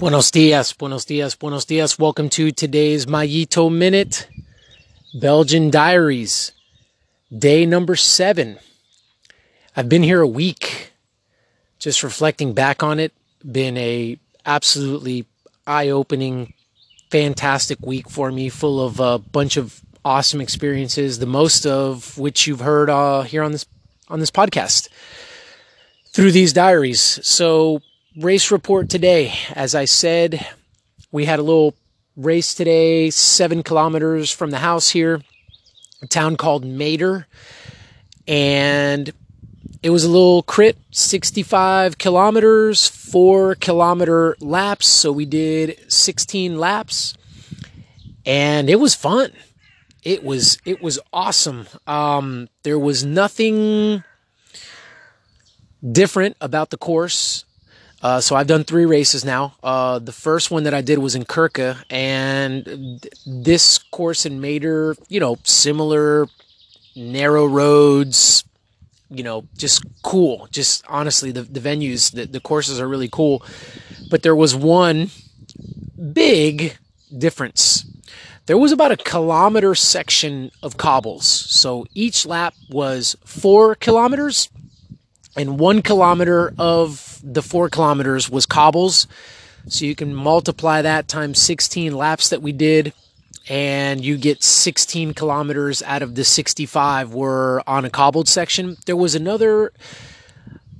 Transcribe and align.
Buenos 0.00 0.30
dias, 0.30 0.72
buenos 0.72 1.04
dias, 1.04 1.34
buenos 1.34 1.66
dias. 1.66 1.98
Welcome 1.98 2.30
to 2.30 2.50
today's 2.52 3.04
Mayito 3.04 3.70
Minute, 3.70 4.30
Belgian 5.12 5.68
Diaries, 5.68 6.52
day 7.30 7.66
number 7.66 7.94
seven. 7.96 8.58
I've 9.76 9.90
been 9.90 10.02
here 10.02 10.22
a 10.22 10.26
week, 10.26 10.92
just 11.78 12.02
reflecting 12.02 12.54
back 12.54 12.82
on 12.82 12.98
it. 12.98 13.12
Been 13.44 13.76
a 13.76 14.18
absolutely 14.46 15.26
eye-opening, 15.66 16.54
fantastic 17.10 17.78
week 17.82 18.08
for 18.08 18.32
me, 18.32 18.48
full 18.48 18.82
of 18.82 19.00
a 19.00 19.18
bunch 19.18 19.58
of 19.58 19.82
awesome 20.02 20.40
experiences. 20.40 21.18
The 21.18 21.26
most 21.26 21.66
of 21.66 22.16
which 22.16 22.46
you've 22.46 22.60
heard 22.60 22.88
uh, 22.88 23.20
here 23.20 23.42
on 23.42 23.52
this 23.52 23.66
on 24.08 24.18
this 24.18 24.30
podcast 24.30 24.88
through 26.06 26.32
these 26.32 26.54
diaries. 26.54 27.02
So 27.22 27.82
race 28.16 28.50
report 28.50 28.88
today. 28.88 29.32
As 29.54 29.74
I 29.74 29.84
said, 29.84 30.46
we 31.12 31.26
had 31.26 31.38
a 31.38 31.42
little 31.42 31.74
race 32.16 32.54
today, 32.54 33.10
seven 33.10 33.62
kilometers 33.62 34.30
from 34.30 34.50
the 34.50 34.58
house 34.58 34.90
here, 34.90 35.22
a 36.02 36.06
town 36.06 36.36
called 36.36 36.64
Mater. 36.64 37.26
And 38.26 39.12
it 39.82 39.90
was 39.90 40.04
a 40.04 40.08
little 40.08 40.42
crit, 40.42 40.76
65 40.90 41.98
kilometers, 41.98 42.88
four 42.88 43.54
kilometer 43.54 44.36
laps. 44.40 44.88
So 44.88 45.12
we 45.12 45.24
did 45.24 45.78
16 45.90 46.58
laps 46.58 47.14
and 48.26 48.68
it 48.68 48.80
was 48.80 48.94
fun. 48.94 49.32
It 50.02 50.24
was, 50.24 50.58
it 50.64 50.82
was 50.82 50.98
awesome. 51.12 51.66
Um, 51.86 52.48
there 52.62 52.78
was 52.78 53.04
nothing 53.04 54.02
different 55.92 56.36
about 56.40 56.70
the 56.70 56.76
course 56.76 57.44
uh, 58.02 58.20
so 58.20 58.34
I've 58.36 58.46
done 58.46 58.64
three 58.64 58.86
races 58.86 59.24
now. 59.24 59.54
Uh, 59.62 59.98
the 59.98 60.12
first 60.12 60.50
one 60.50 60.62
that 60.64 60.74
I 60.74 60.80
did 60.80 60.98
was 60.98 61.14
in 61.14 61.24
Kirke, 61.24 61.76
and 61.90 62.64
th- 62.64 63.14
this 63.26 63.78
course 63.78 64.24
in 64.24 64.40
Mater, 64.40 64.96
you 65.08 65.20
know, 65.20 65.36
similar 65.44 66.26
narrow 66.96 67.44
roads, 67.46 68.44
you 69.10 69.22
know, 69.22 69.44
just 69.56 69.84
cool. 70.02 70.48
Just 70.50 70.84
honestly, 70.88 71.30
the, 71.30 71.42
the 71.42 71.60
venues, 71.60 72.12
the, 72.12 72.26
the 72.26 72.40
courses 72.40 72.80
are 72.80 72.88
really 72.88 73.08
cool. 73.08 73.44
But 74.08 74.22
there 74.22 74.36
was 74.36 74.54
one 74.54 75.10
big 76.12 76.78
difference. 77.16 77.84
There 78.46 78.58
was 78.58 78.72
about 78.72 78.92
a 78.92 78.96
kilometer 78.96 79.74
section 79.74 80.50
of 80.62 80.76
cobbles. 80.76 81.26
So 81.26 81.86
each 81.94 82.24
lap 82.24 82.54
was 82.68 83.16
four 83.24 83.74
kilometers 83.74 84.48
and 85.36 85.58
one 85.58 85.82
kilometer 85.82 86.52
of 86.58 87.09
the 87.22 87.42
four 87.42 87.68
kilometers 87.68 88.30
was 88.30 88.46
cobbles. 88.46 89.06
So 89.68 89.84
you 89.84 89.94
can 89.94 90.14
multiply 90.14 90.82
that 90.82 91.08
times 91.08 91.40
16 91.40 91.94
laps 91.94 92.30
that 92.30 92.40
we 92.40 92.52
did, 92.52 92.92
and 93.48 94.02
you 94.02 94.16
get 94.16 94.42
16 94.42 95.14
kilometers 95.14 95.82
out 95.82 96.02
of 96.02 96.14
the 96.14 96.24
65 96.24 97.12
were 97.12 97.62
on 97.66 97.84
a 97.84 97.90
cobbled 97.90 98.28
section. 98.28 98.76
There 98.86 98.96
was 98.96 99.14
another 99.14 99.72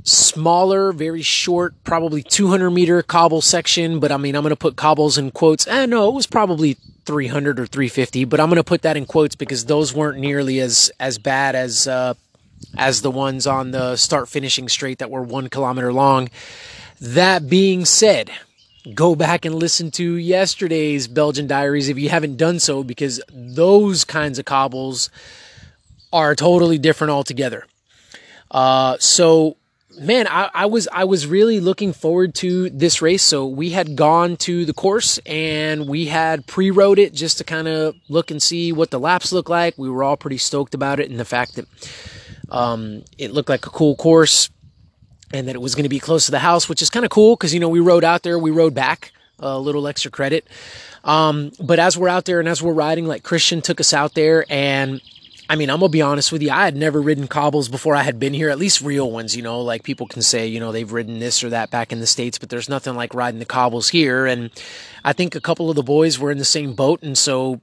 smaller, 0.03 0.93
very 0.93 1.23
short, 1.23 1.75
probably 1.85 2.23
200 2.23 2.71
meter 2.71 3.03
cobble 3.03 3.43
section, 3.43 4.01
but 4.01 4.11
I 4.11 4.17
mean, 4.17 4.35
I'm 4.35 4.43
going 4.43 4.51
to 4.51 4.57
put 4.57 4.77
cobbles 4.77 5.19
in 5.19 5.31
quotes. 5.31 5.67
Eh, 5.67 5.87
no, 5.87 6.09
it 6.09 6.15
was 6.15 6.27
probably 6.27 6.77
300 7.05 7.61
or 7.61 7.67
350, 7.67 8.25
but 8.25 8.41
I'm 8.41 8.49
going 8.49 8.57
to 8.57 8.65
put 8.65 8.83
that 8.83 8.97
in 8.97 9.07
quotes 9.07 9.35
because 9.35 9.67
those 9.67 9.95
weren't 9.95 10.19
nearly 10.19 10.61
as 10.61 10.91
as 11.01 11.19
bad 11.19 11.55
as 11.55 11.87
uh, 11.87 12.15
as 12.77 13.03
the 13.03 13.11
ones 13.11 13.47
on 13.47 13.71
the 13.71 13.97
start 13.97 14.29
finishing 14.29 14.69
straight 14.69 14.99
that 14.99 15.11
were 15.11 15.23
one 15.23 15.49
kilometer 15.49 15.93
long. 15.93 16.29
That 17.01 17.49
being 17.49 17.85
said, 17.85 18.31
go 18.95 19.15
back 19.15 19.45
and 19.45 19.55
listen 19.55 19.91
to 19.93 20.15
yesterday's 20.15 21.09
Belgian 21.09 21.47
Diaries 21.47 21.89
if 21.89 21.99
you 21.99 22.09
haven't 22.09 22.37
done 22.37 22.59
so, 22.61 22.83
because 22.83 23.21
those 23.31 24.05
kinds 24.05 24.39
of 24.39 24.45
cobbles 24.45 25.11
are 26.13 26.35
totally 26.35 26.79
different 26.79 27.11
altogether. 27.11 27.67
Uh, 28.51 28.97
so, 28.99 29.57
man, 29.99 30.27
I, 30.29 30.51
I, 30.53 30.67
was 30.67 30.89
I 30.93 31.05
was 31.05 31.27
really 31.27 31.61
looking 31.61 31.93
forward 31.93 32.35
to 32.37 32.69
this 32.71 33.01
race. 33.01 33.23
So 33.23 33.47
we 33.47 33.71
had 33.71 33.97
gone 33.97 34.37
to 34.39 34.65
the 34.65 34.75
course 34.75 35.19
and 35.25 35.87
we 35.89 36.07
had 36.07 36.47
pre-rode 36.47 36.99
it 36.99 37.15
just 37.15 37.39
to 37.39 37.45
kind 37.45 37.69
of 37.69 37.95
look 38.09 38.31
and 38.31 38.43
see 38.43 38.73
what 38.73 38.91
the 38.91 38.99
laps 38.99 39.33
look 39.33 39.49
like. 39.49 39.79
We 39.79 39.89
were 39.89 40.03
all 40.03 40.17
pretty 40.17 40.39
stoked 40.39 40.75
about 40.75 40.99
it 40.99 41.11
and 41.11 41.21
the 41.21 41.25
fact 41.25 41.55
that 41.55 41.67
um, 42.51 43.05
it 43.19 43.33
looked 43.33 43.49
like 43.49 43.67
a 43.67 43.71
cool 43.71 43.97
course 43.97 44.51
and 45.33 45.47
that 45.49 45.55
it 45.55 45.61
was 45.61 45.75
going 45.75 45.85
to 45.85 45.89
be 45.89 46.01
close 46.01 46.27
to 46.27 46.33
the 46.33 46.41
house, 46.41 46.69
which 46.69 46.83
is 46.83 46.91
kind 46.91 47.05
of 47.05 47.11
cool 47.11 47.37
because, 47.37 47.55
you 47.55 47.61
know, 47.61 47.69
we 47.69 47.81
rode 47.81 48.05
out 48.05 48.23
there, 48.23 48.39
we 48.39 48.51
rode 48.51 48.75
back, 48.75 49.13
a 49.39 49.59
little 49.59 49.87
extra 49.87 50.11
credit. 50.11 50.47
Um, 51.05 51.53
but 51.61 51.79
as 51.79 51.97
we're 51.97 52.09
out 52.09 52.25
there 52.25 52.41
and 52.41 52.49
as 52.49 52.63
we're 52.63 52.73
riding, 52.73 53.07
like 53.07 53.23
Christian 53.23 53.63
took 53.63 53.81
us 53.81 53.95
out 53.95 54.15
there 54.15 54.45
and 54.51 55.01
I 55.51 55.57
mean, 55.57 55.69
I'm 55.69 55.81
gonna 55.81 55.89
be 55.89 56.01
honest 56.01 56.31
with 56.31 56.43
you. 56.43 56.51
I 56.51 56.65
had 56.65 56.77
never 56.77 57.03
ridden 57.03 57.27
cobbles 57.27 57.69
before 57.69 57.97
I 57.97 58.05
had 58.05 58.21
been 58.21 58.33
here, 58.33 58.51
at 58.51 58.59
least 58.59 58.83
real 58.83 59.11
ones. 59.11 59.35
You 59.35 59.43
know, 59.43 59.61
like 59.63 59.83
people 59.83 60.07
can 60.07 60.23
say, 60.23 60.47
you 60.47 60.61
know, 60.61 60.71
they've 60.71 60.93
ridden 60.93 61.19
this 61.19 61.43
or 61.43 61.51
that 61.51 61.73
back 61.73 61.91
in 61.91 61.99
the 61.99 62.07
states, 62.07 62.39
but 62.39 62.51
there's 62.51 62.69
nothing 62.69 62.95
like 62.95 63.15
riding 63.15 63.41
the 63.41 63.45
cobbles 63.45 63.89
here. 63.89 64.27
And 64.27 64.51
I 65.05 65.13
think 65.13 65.35
a 65.35 65.41
couple 65.41 65.69
of 65.69 65.75
the 65.75 65.83
boys 65.83 66.21
were 66.21 66.31
in 66.31 66.39
the 66.39 66.45
same 66.45 66.75
boat, 66.75 67.03
and 67.03 67.19
so 67.19 67.61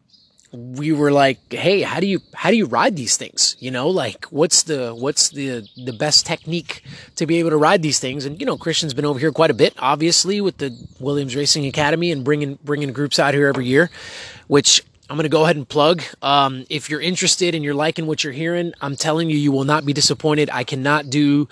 we 0.51 0.93
were 0.93 1.11
like, 1.11 1.51
hey, 1.51 1.81
how 1.81 1.99
do 1.99 2.07
you 2.07 2.21
how 2.33 2.49
do 2.49 2.55
you 2.55 2.65
ride 2.65 2.95
these 2.95 3.17
things? 3.17 3.57
You 3.59 3.71
know, 3.71 3.89
like 3.89 4.25
what's 4.25 4.63
the 4.63 4.95
what's 4.95 5.29
the 5.29 5.67
the 5.75 5.93
best 5.93 6.25
technique 6.25 6.83
to 7.15 7.25
be 7.25 7.37
able 7.39 7.49
to 7.49 7.57
ride 7.57 7.81
these 7.81 7.99
things? 7.99 8.25
And 8.25 8.39
you 8.39 8.45
know, 8.45 8.57
Christian's 8.57 8.93
been 8.93 9.05
over 9.05 9.19
here 9.19 9.31
quite 9.31 9.51
a 9.51 9.55
bit, 9.55 9.73
obviously, 9.77 10.39
with 10.39 10.57
the 10.57 10.75
Williams 10.99 11.35
Racing 11.35 11.65
Academy 11.65 12.11
and 12.11 12.23
bringing 12.23 12.57
bringing 12.63 12.93
groups 12.93 13.19
out 13.19 13.33
here 13.33 13.47
every 13.47 13.65
year, 13.65 13.89
which 14.47 14.83
I'm 15.09 15.15
going 15.15 15.23
to 15.23 15.29
go 15.29 15.43
ahead 15.43 15.55
and 15.55 15.67
plug. 15.67 16.01
Um, 16.21 16.65
if 16.69 16.89
you're 16.89 17.01
interested 17.01 17.55
and 17.55 17.63
you're 17.63 17.73
liking 17.73 18.07
what 18.07 18.23
you're 18.23 18.33
hearing, 18.33 18.73
I'm 18.81 18.95
telling 18.95 19.29
you, 19.29 19.37
you 19.37 19.51
will 19.51 19.63
not 19.63 19.85
be 19.85 19.93
disappointed. 19.93 20.49
I 20.51 20.63
cannot 20.63 21.09
do 21.09 21.47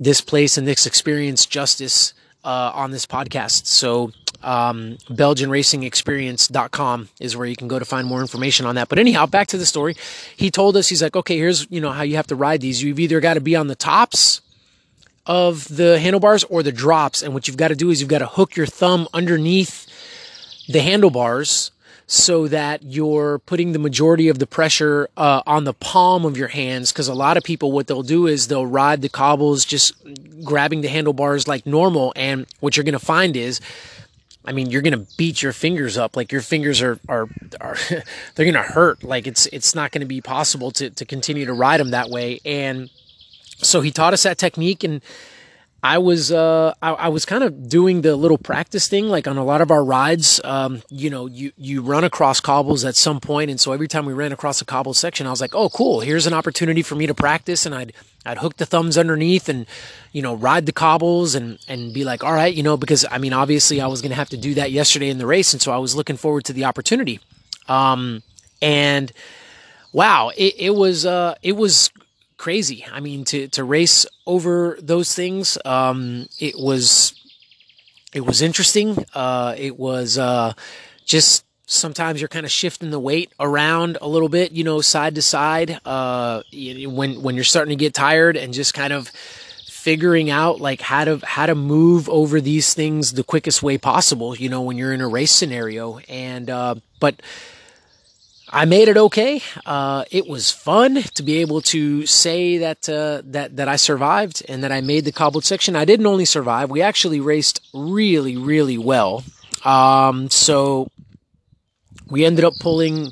this 0.00 0.20
place 0.20 0.56
and 0.56 0.66
this 0.66 0.86
experience 0.86 1.46
justice 1.46 2.14
uh, 2.44 2.72
on 2.74 2.90
this 2.90 3.06
podcast. 3.06 3.66
So 3.66 4.12
um, 4.44 4.98
BelgianRacingExperience.com 5.10 7.08
is 7.20 7.36
where 7.36 7.46
you 7.46 7.56
can 7.56 7.68
go 7.68 7.78
to 7.78 7.84
find 7.84 8.06
more 8.06 8.20
information 8.20 8.66
on 8.66 8.74
that. 8.76 8.88
But 8.88 8.98
anyhow, 8.98 9.26
back 9.26 9.48
to 9.48 9.58
the 9.58 9.66
story. 9.66 9.96
He 10.36 10.50
told 10.50 10.76
us, 10.76 10.88
he's 10.88 11.02
like, 11.02 11.16
okay, 11.16 11.36
here's, 11.36 11.66
you 11.70 11.80
know, 11.80 11.90
how 11.90 12.02
you 12.02 12.16
have 12.16 12.26
to 12.28 12.36
ride 12.36 12.60
these. 12.60 12.82
You've 12.82 13.00
either 13.00 13.20
got 13.20 13.34
to 13.34 13.40
be 13.40 13.56
on 13.56 13.68
the 13.68 13.74
tops 13.74 14.40
of 15.26 15.74
the 15.74 15.98
handlebars 15.98 16.44
or 16.44 16.62
the 16.62 16.72
drops. 16.72 17.22
And 17.22 17.32
what 17.34 17.48
you've 17.48 17.56
got 17.56 17.68
to 17.68 17.74
do 17.74 17.90
is 17.90 18.00
you've 18.00 18.10
got 18.10 18.18
to 18.18 18.26
hook 18.26 18.56
your 18.56 18.66
thumb 18.66 19.08
underneath 19.14 19.86
the 20.68 20.80
handlebars 20.80 21.70
so 22.06 22.46
that 22.48 22.82
you're 22.82 23.38
putting 23.40 23.72
the 23.72 23.78
majority 23.78 24.28
of 24.28 24.38
the 24.38 24.46
pressure 24.46 25.08
uh, 25.16 25.42
on 25.46 25.64
the 25.64 25.72
palm 25.72 26.26
of 26.26 26.36
your 26.36 26.48
hands. 26.48 26.92
Because 26.92 27.08
a 27.08 27.14
lot 27.14 27.38
of 27.38 27.42
people, 27.42 27.72
what 27.72 27.86
they'll 27.86 28.02
do 28.02 28.26
is 28.26 28.48
they'll 28.48 28.66
ride 28.66 29.00
the 29.00 29.08
cobbles 29.08 29.64
just 29.64 29.94
grabbing 30.44 30.82
the 30.82 30.88
handlebars 30.88 31.48
like 31.48 31.64
normal. 31.64 32.12
And 32.14 32.46
what 32.60 32.76
you're 32.76 32.84
going 32.84 32.92
to 32.92 32.98
find 32.98 33.36
is 33.36 33.60
I 34.44 34.52
mean, 34.52 34.70
you're 34.70 34.82
gonna 34.82 35.06
beat 35.16 35.42
your 35.42 35.52
fingers 35.52 35.96
up. 35.96 36.16
Like 36.16 36.30
your 36.30 36.40
fingers 36.40 36.82
are 36.82 36.98
are, 37.08 37.28
are 37.60 37.76
they're 38.34 38.46
gonna 38.46 38.62
hurt. 38.62 39.02
Like 39.02 39.26
it's 39.26 39.46
it's 39.46 39.74
not 39.74 39.92
gonna 39.92 40.06
be 40.06 40.20
possible 40.20 40.70
to 40.72 40.90
to 40.90 41.04
continue 41.04 41.46
to 41.46 41.52
ride 41.52 41.80
them 41.80 41.90
that 41.90 42.10
way. 42.10 42.40
And 42.44 42.90
so 43.58 43.80
he 43.80 43.90
taught 43.90 44.12
us 44.12 44.24
that 44.24 44.38
technique, 44.38 44.84
and 44.84 45.00
I 45.84 45.98
was 45.98 46.32
uh, 46.32 46.72
I, 46.80 46.92
I, 46.92 47.08
was 47.08 47.26
kind 47.26 47.44
of 47.44 47.68
doing 47.68 48.00
the 48.00 48.16
little 48.16 48.38
practice 48.38 48.88
thing, 48.88 49.10
like 49.10 49.28
on 49.28 49.36
a 49.36 49.44
lot 49.44 49.60
of 49.60 49.70
our 49.70 49.84
rides. 49.84 50.40
Um, 50.42 50.80
you 50.88 51.10
know, 51.10 51.26
you 51.26 51.52
you 51.58 51.82
run 51.82 52.04
across 52.04 52.40
cobbles 52.40 52.86
at 52.86 52.96
some 52.96 53.20
point, 53.20 53.50
and 53.50 53.60
so 53.60 53.70
every 53.70 53.86
time 53.86 54.06
we 54.06 54.14
ran 54.14 54.32
across 54.32 54.62
a 54.62 54.64
cobble 54.64 54.94
section, 54.94 55.26
I 55.26 55.30
was 55.30 55.42
like, 55.42 55.54
oh, 55.54 55.68
cool, 55.68 56.00
here's 56.00 56.26
an 56.26 56.32
opportunity 56.32 56.80
for 56.80 56.94
me 56.94 57.06
to 57.06 57.12
practice, 57.12 57.66
and 57.66 57.74
I'd 57.74 57.92
I'd 58.24 58.38
hook 58.38 58.56
the 58.56 58.64
thumbs 58.64 58.96
underneath 58.96 59.50
and 59.50 59.66
you 60.10 60.22
know 60.22 60.34
ride 60.34 60.64
the 60.64 60.72
cobbles 60.72 61.34
and 61.34 61.58
and 61.68 61.92
be 61.92 62.02
like, 62.02 62.24
all 62.24 62.32
right, 62.32 62.54
you 62.54 62.62
know, 62.62 62.78
because 62.78 63.04
I 63.10 63.18
mean, 63.18 63.34
obviously, 63.34 63.82
I 63.82 63.86
was 63.86 64.00
going 64.00 64.08
to 64.08 64.16
have 64.16 64.30
to 64.30 64.38
do 64.38 64.54
that 64.54 64.72
yesterday 64.72 65.10
in 65.10 65.18
the 65.18 65.26
race, 65.26 65.52
and 65.52 65.60
so 65.60 65.70
I 65.70 65.76
was 65.76 65.94
looking 65.94 66.16
forward 66.16 66.46
to 66.46 66.54
the 66.54 66.64
opportunity. 66.64 67.20
Um, 67.68 68.22
and 68.62 69.12
wow, 69.92 70.30
it, 70.34 70.54
it 70.56 70.70
was 70.70 71.04
uh, 71.04 71.34
it 71.42 71.58
was 71.58 71.90
crazy. 72.36 72.84
I 72.90 73.00
mean, 73.00 73.24
to 73.26 73.48
to 73.48 73.64
race 73.64 74.06
over 74.26 74.78
those 74.80 75.14
things, 75.14 75.58
um, 75.64 76.26
it 76.38 76.54
was 76.58 77.14
it 78.12 78.24
was 78.24 78.42
interesting. 78.42 79.04
Uh, 79.14 79.54
it 79.56 79.78
was 79.78 80.18
uh, 80.18 80.52
just 81.04 81.44
sometimes 81.66 82.20
you're 82.20 82.28
kind 82.28 82.46
of 82.46 82.52
shifting 82.52 82.90
the 82.90 83.00
weight 83.00 83.32
around 83.40 83.98
a 84.00 84.08
little 84.08 84.28
bit, 84.28 84.52
you 84.52 84.64
know, 84.64 84.80
side 84.80 85.14
to 85.14 85.22
side. 85.22 85.78
Uh, 85.84 86.42
when 86.52 87.22
when 87.22 87.34
you're 87.34 87.44
starting 87.44 87.76
to 87.76 87.82
get 87.82 87.94
tired 87.94 88.36
and 88.36 88.52
just 88.52 88.74
kind 88.74 88.92
of 88.92 89.08
figuring 89.68 90.30
out 90.30 90.60
like 90.60 90.80
how 90.80 91.04
to 91.04 91.20
how 91.24 91.44
to 91.44 91.54
move 91.54 92.08
over 92.08 92.40
these 92.40 92.72
things 92.72 93.12
the 93.12 93.22
quickest 93.22 93.62
way 93.62 93.76
possible 93.76 94.34
you 94.34 94.48
know 94.48 94.62
when 94.62 94.78
you're 94.78 94.94
in 94.94 95.02
a 95.02 95.06
race 95.06 95.30
scenario 95.30 95.98
and 96.08 96.48
uh, 96.48 96.74
but 97.00 97.20
I 98.54 98.66
made 98.66 98.86
it 98.86 98.96
okay. 98.96 99.42
Uh, 99.66 100.04
it 100.12 100.28
was 100.28 100.52
fun 100.52 101.02
to 101.02 101.24
be 101.24 101.38
able 101.38 101.60
to 101.62 102.06
say 102.06 102.58
that 102.58 102.88
uh, 102.88 103.22
that 103.24 103.56
that 103.56 103.66
I 103.66 103.74
survived 103.74 104.44
and 104.48 104.62
that 104.62 104.70
I 104.70 104.80
made 104.80 105.04
the 105.04 105.10
cobbled 105.10 105.44
section. 105.44 105.74
I 105.74 105.84
didn't 105.84 106.06
only 106.06 106.24
survive; 106.24 106.70
we 106.70 106.80
actually 106.80 107.18
raced 107.18 107.60
really, 107.74 108.36
really 108.36 108.78
well. 108.78 109.24
Um, 109.64 110.30
so 110.30 110.88
we 112.08 112.24
ended 112.24 112.44
up 112.44 112.52
pulling 112.60 113.10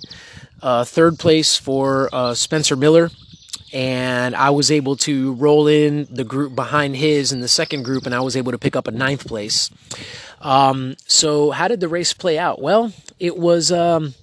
uh, 0.62 0.84
third 0.84 1.18
place 1.18 1.56
for 1.56 2.08
uh, 2.12 2.34
Spencer 2.34 2.76
Miller, 2.76 3.10
and 3.72 4.36
I 4.36 4.50
was 4.50 4.70
able 4.70 4.94
to 4.98 5.32
roll 5.32 5.66
in 5.66 6.06
the 6.08 6.22
group 6.22 6.54
behind 6.54 6.94
his 6.94 7.32
in 7.32 7.40
the 7.40 7.48
second 7.48 7.82
group, 7.82 8.06
and 8.06 8.14
I 8.14 8.20
was 8.20 8.36
able 8.36 8.52
to 8.52 8.58
pick 8.58 8.76
up 8.76 8.86
a 8.86 8.92
ninth 8.92 9.26
place. 9.26 9.70
Um, 10.40 10.94
so 11.08 11.50
how 11.50 11.66
did 11.66 11.80
the 11.80 11.88
race 11.88 12.12
play 12.12 12.38
out? 12.38 12.62
Well, 12.62 12.92
it 13.18 13.36
was 13.36 13.72
um, 13.72 14.14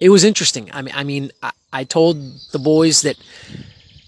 it 0.00 0.08
was 0.08 0.24
interesting. 0.24 0.70
I 0.72 0.82
mean, 0.82 0.94
I 0.96 1.04
mean, 1.04 1.30
I, 1.42 1.52
I 1.72 1.84
told 1.84 2.16
the 2.52 2.58
boys 2.58 3.02
that 3.02 3.16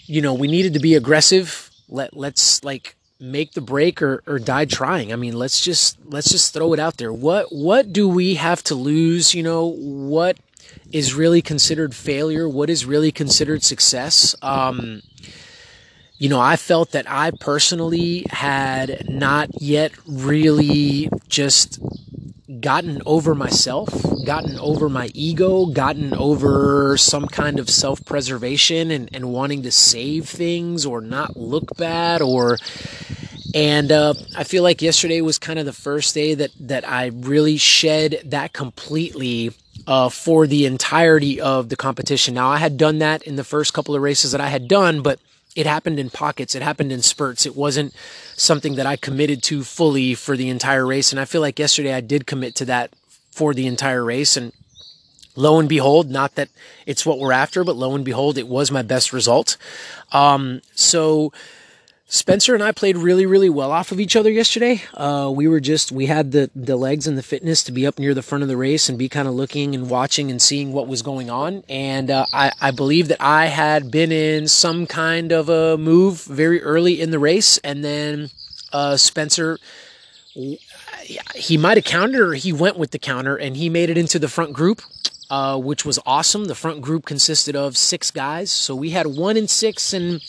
you 0.07 0.21
know 0.21 0.35
we 0.35 0.49
needed 0.49 0.75
to 0.75 0.81
be 0.81 0.95
aggressive. 0.95 1.71
Let 1.89 2.17
let's 2.17 2.65
like 2.65 2.97
make 3.21 3.53
the 3.53 3.61
break 3.61 4.03
or, 4.03 4.23
or 4.27 4.39
die 4.39 4.65
trying. 4.65 5.13
I 5.13 5.17
mean, 5.17 5.35
let's 5.35 5.61
just 5.61 5.99
let's 6.07 6.31
just 6.31 6.53
throw 6.53 6.73
it 6.73 6.81
out 6.81 6.97
there. 6.97 7.13
What 7.13 7.47
what 7.51 7.93
do 7.93 8.09
we 8.09 8.35
have 8.35 8.63
to 8.65 8.75
lose? 8.75 9.35
You 9.35 9.43
know, 9.43 9.67
what 9.67 10.39
is 10.91 11.15
really 11.15 11.43
considered 11.43 11.95
failure? 11.95 12.49
What 12.49 12.71
is 12.71 12.85
really 12.85 13.13
considered 13.13 13.63
success? 13.63 14.35
Um, 14.43 15.03
you 16.17 16.29
know, 16.29 16.41
I 16.41 16.57
felt 16.57 16.93
that 16.93 17.11
I 17.11 17.33
personally 17.41 18.27
had 18.31 19.09
not 19.09 19.61
yet 19.61 19.93
really 20.07 21.11
just 21.29 21.81
gotten 22.61 23.01
over 23.07 23.35
myself, 23.35 23.89
gotten 24.25 24.59
over 24.59 24.89
my 24.89 25.11
ego, 25.15 25.67
gotten 25.67 26.15
over 26.15 26.97
some 26.97 27.27
kind 27.27 27.59
of 27.59 27.71
self 27.71 28.05
preservation 28.05 28.91
and, 28.91 29.09
and 29.13 29.33
wanting 29.33 29.63
to 29.63 29.73
save 29.73 30.29
things 30.29 30.85
or 30.85 31.01
not 31.01 31.37
look 31.37 31.77
bad 31.77 32.23
or 32.23 32.59
and 33.55 33.93
uh, 33.93 34.15
I 34.37 34.45
feel 34.45 34.63
like 34.63 34.81
yesterday 34.81 35.21
was 35.21 35.39
kind 35.39 35.59
of 35.59 35.67
the 35.67 35.73
first 35.73 36.15
day 36.15 36.35
that 36.35 36.51
that 36.61 36.89
I 36.89 37.07
really 37.07 37.59
shed 37.59 38.21
that 38.25 38.53
completely 38.53 39.53
uh, 39.87 40.09
for 40.09 40.47
the 40.47 40.67
entirety 40.67 41.41
of 41.41 41.69
the 41.69 41.77
competition. 41.77 42.35
Now 42.35 42.49
I 42.49 42.59
had 42.59 42.77
done 42.77 42.99
that 42.99 43.23
in 43.23 43.37
the 43.37 43.45
first 43.45 43.75
couple 43.75 43.95
of 43.95 44.03
races 44.03 44.33
that 44.33 44.41
I 44.41 44.49
had 44.49 44.69
done, 44.69 45.03
but 45.03 45.19
it 45.55 45.67
happened 45.67 45.99
in 45.99 46.11
pockets. 46.11 46.55
It 46.55 46.63
happened 46.63 46.93
in 46.93 47.03
spurts. 47.03 47.47
It 47.47 47.57
wasn't 47.57 47.95
something 48.37 48.77
that 48.77 48.87
I 48.87 48.97
committed 48.97 49.43
to 49.45 49.65
fully 49.65 50.15
for 50.15 50.37
the 50.37 50.49
entire 50.49 50.87
race. 50.87 51.13
And 51.13 51.21
I 51.21 51.25
feel 51.25 51.41
like 51.41 51.59
yesterday 51.59 51.93
I 51.93 52.01
did 52.01 52.27
commit 52.27 52.55
to 52.57 52.65
that 52.67 52.95
for 53.31 53.53
the 53.53 53.67
entire 53.67 54.05
race. 54.05 54.37
And 54.37 54.53
lo 55.37 55.59
and 55.59 55.69
behold, 55.69 56.11
not 56.11 56.35
that 56.37 56.49
it's 56.87 57.05
what 57.05 57.19
we're 57.19 57.33
after, 57.33 57.65
but 57.65 57.77
lo 57.77 57.95
and 57.95 58.05
behold, 58.05 58.39
it 58.39 58.49
was 58.49 58.71
my 58.71 58.83
best 58.83 59.13
result. 59.13 59.57
Um, 60.11 60.63
so 60.75 61.33
Spencer 62.13 62.53
and 62.53 62.63
I 62.63 62.73
played 62.73 62.99
really, 62.99 63.25
really 63.25 63.49
well 63.49 63.73
off 63.73 63.91
of 63.91 63.99
each 63.99 64.17
other 64.17 64.31
yesterday. 64.31 64.83
Uh, 64.93 65.33
we 65.35 65.49
were 65.49 65.61
just, 65.61 65.91
we 65.91 66.05
had 66.05 66.31
the, 66.33 66.51
the 66.55 66.77
legs 66.77 67.07
and 67.07 67.17
the 67.17 67.23
fitness 67.23 67.65
to 67.65 67.73
be 67.73 67.87
up 67.87 67.99
near 67.99 68.13
the 68.13 68.21
front 68.21 68.43
of 68.43 68.49
the 68.49 68.57
race 68.59 68.91
and 68.91 68.99
be 68.99 69.09
kind 69.09 69.27
of 69.27 69.33
looking 69.33 69.75
and 69.75 69.89
watching 69.89 70.31
and 70.31 70.43
seeing 70.43 70.75
what 70.75 70.87
was 70.87 71.01
going 71.01 71.31
on. 71.31 71.65
And 71.71 72.11
uh, 72.11 72.27
I, 72.31 72.53
I 72.61 72.71
believe 72.71 73.09
that 73.09 73.23
I 73.23 73.47
had 73.47 73.91
been 73.91 74.13
in 74.13 74.47
some 74.47 74.87
kind 74.87 75.33
of 75.33 75.49
a 75.49 75.79
move 75.79 76.25
very 76.25 76.63
early 76.63 77.01
in 77.01 77.13
the 77.13 77.19
race. 77.19 77.57
And 77.65 77.83
then 77.83 78.29
uh, 78.75 78.99
Spencer, 78.99 79.59
he 80.35 81.57
might 81.57 81.79
have 81.79 81.87
countered 81.87 82.29
or 82.29 82.35
he 82.35 82.53
went 82.53 82.77
with 82.77 82.91
the 82.91 82.99
counter 82.99 83.37
and 83.37 83.57
he 83.57 83.71
made 83.71 83.89
it 83.89 83.97
into 83.97 84.19
the 84.19 84.29
front 84.29 84.53
group. 84.53 84.83
Uh, 85.31 85.57
which 85.57 85.87
was 85.87 85.99
awesome. 86.05 86.45
The 86.45 86.55
front 86.55 86.83
group 86.83 87.07
consisted 87.07 87.57
of 87.57 87.75
six 87.75 88.11
guys. 88.11 88.51
So 88.51 88.77
we 88.77 88.91
had 88.91 89.07
one 89.07 89.39
in 89.39 89.49
six 89.49 89.95
and 89.95 90.21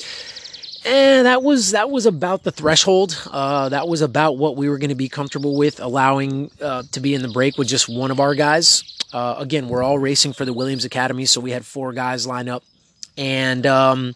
and 0.86 1.26
that 1.26 1.44
was 1.44 1.72
that 1.72 1.90
was 1.90 2.06
about 2.06 2.44
the 2.44 2.52
threshold. 2.52 3.22
Uh, 3.32 3.70
that 3.70 3.88
was 3.88 4.02
about 4.02 4.38
what 4.38 4.58
we 4.58 4.70
were 4.70 4.78
going 4.78 4.90
to 4.90 4.96
be 4.96 5.10
comfortable 5.10 5.56
with 5.56 5.80
allowing 5.80 6.52
uh, 6.62 6.84
to 6.92 7.00
be 7.00 7.14
in 7.14 7.22
the 7.22 7.30
break 7.30 7.58
with 7.58 7.68
just 7.68 7.88
one 7.88 8.12
of 8.12 8.20
our 8.20 8.36
guys. 8.36 8.84
Uh, 9.14 9.36
again, 9.38 9.68
we're 9.70 9.84
all 9.84 10.00
racing 10.00 10.34
for 10.34 10.46
the 10.46 10.54
Williams 10.54 10.86
Academy, 10.86 11.26
so 11.26 11.40
we 11.40 11.52
had 11.52 11.66
four 11.66 11.94
guys 11.94 12.28
line 12.28 12.50
up, 12.50 12.64
and 13.18 13.66
um, 13.66 14.16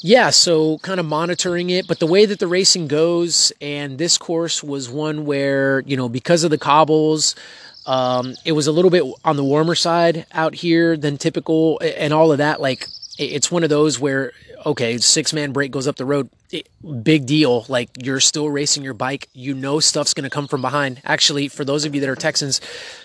yeah, 0.00 0.30
so 0.30 0.78
kind 0.78 1.00
of 1.00 1.06
monitoring 1.06 1.70
it. 1.70 1.86
But 1.86 1.98
the 1.98 2.06
way 2.06 2.24
that 2.24 2.38
the 2.38 2.46
racing 2.46 2.88
goes, 2.88 3.52
and 3.60 3.98
this 3.98 4.16
course 4.16 4.62
was 4.62 4.88
one 4.88 5.26
where 5.26 5.80
you 5.80 5.96
know 5.96 6.08
because 6.08 6.44
of 6.44 6.50
the 6.50 6.58
cobbles. 6.58 7.34
Um, 7.86 8.34
it 8.46 8.52
was 8.52 8.66
a 8.66 8.72
little 8.72 8.90
bit 8.90 9.04
on 9.26 9.36
the 9.36 9.44
warmer 9.44 9.74
side 9.74 10.24
out 10.32 10.54
here 10.54 10.96
than 10.96 11.18
typical, 11.18 11.78
and 11.82 12.14
all 12.14 12.32
of 12.32 12.38
that. 12.38 12.58
Like, 12.58 12.88
it's 13.18 13.50
one 13.50 13.62
of 13.62 13.68
those 13.68 14.00
where 14.00 14.32
okay, 14.64 14.98
six 14.98 15.32
man 15.32 15.52
break 15.52 15.70
goes 15.70 15.86
up 15.86 15.96
the 15.96 16.04
road. 16.04 16.28
big 17.02 17.26
deal. 17.26 17.64
Like 17.68 17.90
you're 18.02 18.20
still 18.20 18.48
racing 18.50 18.84
your 18.84 18.94
bike. 18.94 19.28
You 19.32 19.54
know 19.54 19.80
stuff's 19.80 20.14
going 20.14 20.24
to 20.24 20.30
come 20.30 20.48
from 20.48 20.62
behind. 20.62 21.00
Actually, 21.04 21.48
for 21.48 21.64
those 21.64 21.84
of 21.84 21.94
you 21.94 22.00
that 22.00 22.08
are 22.08 22.16
Texans, 22.16 22.60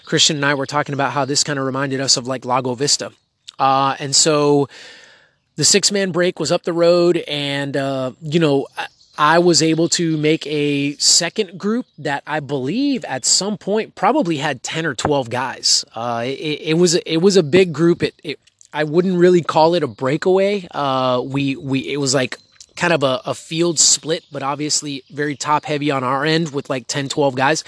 Christian 0.05 0.37
and 0.37 0.45
I 0.45 0.53
were 0.53 0.65
talking 0.65 0.93
about 0.93 1.11
how 1.11 1.25
this 1.25 1.43
kind 1.43 1.59
of 1.59 1.65
reminded 1.65 1.99
us 1.99 2.17
of 2.17 2.27
like 2.27 2.45
Lago 2.45 2.73
Vista. 2.75 3.11
Uh, 3.57 3.95
and 3.99 4.15
so 4.15 4.69
the 5.57 5.65
six 5.65 5.91
man 5.91 6.11
break 6.11 6.39
was 6.39 6.51
up 6.51 6.63
the 6.63 6.71
road, 6.71 7.17
and, 7.27 7.75
uh, 7.75 8.13
you 8.21 8.39
know, 8.39 8.67
I 9.17 9.39
was 9.39 9.61
able 9.61 9.89
to 9.89 10.15
make 10.15 10.47
a 10.47 10.95
second 10.95 11.59
group 11.59 11.85
that 11.97 12.23
I 12.25 12.39
believe 12.39 13.03
at 13.03 13.25
some 13.25 13.57
point 13.57 13.93
probably 13.93 14.37
had 14.37 14.63
10 14.63 14.85
or 14.85 14.95
12 14.95 15.29
guys. 15.29 15.83
Uh, 15.93 16.23
it, 16.25 16.61
it, 16.61 16.77
was, 16.77 16.95
it 16.95 17.17
was 17.17 17.35
a 17.35 17.43
big 17.43 17.73
group. 17.73 18.01
It, 18.01 18.15
it 18.23 18.39
I 18.73 18.83
wouldn't 18.83 19.17
really 19.17 19.41
call 19.41 19.75
it 19.75 19.83
a 19.83 19.87
breakaway. 19.87 20.67
Uh, 20.71 21.21
we 21.25 21.55
we 21.55 21.87
it 21.87 21.97
was 21.97 22.13
like 22.13 22.37
kind 22.75 22.93
of 22.93 23.03
a, 23.03 23.21
a 23.25 23.33
field 23.35 23.77
split, 23.77 24.23
but 24.31 24.41
obviously 24.41 25.03
very 25.09 25.35
top 25.35 25.65
heavy 25.65 25.91
on 25.91 26.01
our 26.01 26.23
end 26.23 26.53
with 26.53 26.69
like 26.69 26.87
10, 26.87 27.09
12 27.09 27.35
guys. 27.35 27.63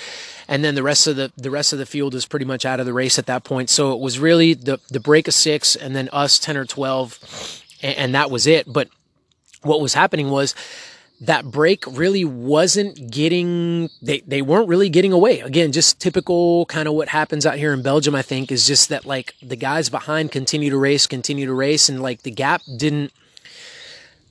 And 0.47 0.63
then 0.63 0.73
the 0.75 0.83
rest 0.83 1.05
of 1.07 1.15
the 1.15 1.31
the 1.35 1.51
rest 1.51 1.73
of 1.73 1.79
the 1.79 1.85
field 1.85 2.13
was 2.13 2.25
pretty 2.25 2.45
much 2.45 2.65
out 2.65 2.79
of 2.79 2.85
the 2.85 2.93
race 2.93 3.19
at 3.19 3.25
that 3.25 3.43
point. 3.43 3.69
So 3.69 3.93
it 3.93 3.99
was 3.99 4.19
really 4.19 4.53
the 4.53 4.79
the 4.89 4.99
break 4.99 5.27
of 5.27 5.33
six 5.33 5.75
and 5.75 5.95
then 5.95 6.09
us 6.11 6.39
10 6.39 6.55
or 6.57 6.65
12 6.65 7.61
and, 7.81 7.97
and 7.97 8.15
that 8.15 8.29
was 8.29 8.47
it. 8.47 8.71
But 8.71 8.89
what 9.63 9.81
was 9.81 9.93
happening 9.93 10.29
was 10.29 10.55
that 11.21 11.45
break 11.45 11.85
really 11.87 12.25
wasn't 12.25 13.11
getting 13.11 13.89
they, 14.01 14.21
they 14.21 14.41
weren't 14.41 14.67
really 14.67 14.89
getting 14.89 15.13
away. 15.13 15.39
Again 15.39 15.71
just 15.71 15.99
typical 15.99 16.65
kind 16.65 16.87
of 16.87 16.93
what 16.93 17.09
happens 17.09 17.45
out 17.45 17.57
here 17.57 17.73
in 17.73 17.81
belgium 17.81 18.15
i 18.15 18.21
think 18.21 18.51
is 18.51 18.65
just 18.65 18.89
that 18.89 19.05
like 19.05 19.35
the 19.41 19.55
guys 19.55 19.89
behind 19.89 20.31
continue 20.31 20.69
to 20.69 20.77
race 20.77 21.07
continue 21.07 21.45
to 21.45 21.53
race 21.53 21.89
and 21.89 22.01
like 22.01 22.23
the 22.23 22.31
gap 22.31 22.61
didn't 22.77 23.11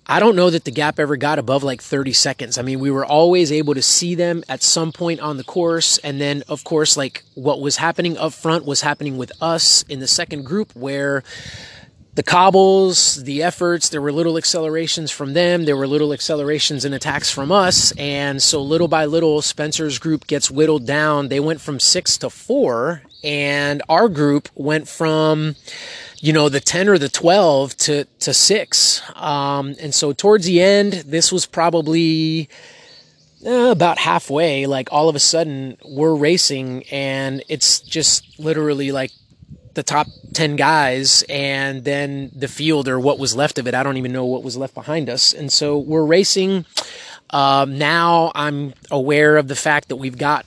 i 0.07 0.19
don't 0.19 0.37
know 0.37 0.51
that 0.51 0.65
the 0.65 0.71
gap 0.71 0.99
ever 0.99 1.17
got 1.17 1.39
above 1.39 1.63
like 1.63 1.81
30 1.81 2.13
seconds. 2.13 2.59
I 2.59 2.63
mean 2.63 2.81
we 2.81 2.91
were 2.91 3.05
always 3.05 3.53
able 3.53 3.75
to 3.75 3.83
see 3.83 4.15
them 4.15 4.43
at 4.49 4.63
some 4.63 4.93
point 4.93 5.21
on 5.21 5.37
the 5.37 5.45
course 5.45 5.99
and 5.99 6.21
then 6.21 6.43
of 6.49 6.65
course 6.65 6.97
like 6.97 7.23
what 7.35 7.61
was 7.61 7.77
happening 7.77 8.19
up 8.19 8.33
front 8.33 8.65
was 8.65 8.81
happening 8.81 9.17
with 9.17 9.33
us 9.41 9.83
in 9.89 10.01
the 10.01 10.09
second 10.09 10.45
group 10.45 10.75
where 10.75 11.23
the 12.21 12.25
cobbles, 12.25 13.25
the 13.25 13.43
efforts, 13.43 13.89
there 13.89 14.03
were 14.03 14.13
little 14.13 14.37
accelerations 14.37 15.11
from 15.11 15.33
them. 15.33 15.65
There 15.65 15.75
were 15.75 15.87
little 15.87 16.13
accelerations 16.13 16.85
and 16.85 16.95
attacks 16.95 17.31
from 17.31 17.51
us. 17.51 17.93
And 17.93 18.43
so 18.43 18.61
little 18.61 18.89
by 18.89 19.07
little, 19.07 19.41
Spencer's 19.41 19.99
group 19.99 20.27
gets 20.27 20.51
whittled 20.51 20.87
down. 20.87 21.29
They 21.29 21.41
went 21.41 21.63
from 21.63 21.81
six 21.81 22.19
to 22.19 22.29
four, 22.29 23.01
and 23.25 23.81
our 23.89 24.11
group 24.11 24.51
went 24.55 24.87
from, 24.87 25.57
you 26.19 26.35
know, 26.35 26.51
the 26.51 26.61
10 26.61 26.91
or 26.91 26.99
the 26.99 27.09
12 27.09 27.75
to, 27.79 28.05
to 28.05 28.35
six. 28.35 29.01
Um, 29.17 29.75
and 29.81 29.95
so 29.95 30.13
towards 30.13 30.45
the 30.45 30.61
end, 30.61 30.93
this 31.07 31.33
was 31.33 31.47
probably, 31.47 32.51
uh, 33.47 33.71
about 33.71 33.97
halfway, 33.97 34.67
like 34.67 34.91
all 34.93 35.09
of 35.09 35.17
a 35.17 35.21
sudden 35.21 35.79
we're 35.87 36.15
racing 36.15 36.85
and 36.93 37.43
it's 37.49 37.81
just 37.81 38.39
literally 38.39 38.93
like 38.93 39.11
the 39.75 39.83
top 39.83 40.07
10 40.35 40.57
guys 40.57 41.25
and 41.29 41.85
then 41.85 42.31
the 42.35 42.49
field 42.49 42.89
or 42.89 42.99
what 42.99 43.19
was 43.19 43.37
left 43.37 43.59
of 43.59 43.67
it. 43.67 43.75
I 43.75 43.83
don't 43.83 43.97
even 43.97 44.13
know 44.13 44.25
what 44.25 44.43
was 44.43 44.57
left 44.57 44.75
behind 44.75 45.09
us. 45.09 45.33
And 45.33 45.53
so 45.53 45.79
we're 45.79 46.05
racing. 46.05 46.67
Um, 47.31 47.79
now 47.79 48.33
I'm 48.35 48.75
aware 48.91 49.37
of 49.37 49.49
the 49.49 49.55
fact 49.55 49.89
that 49.89 49.97
we've 49.97 50.19
got 50.19 50.47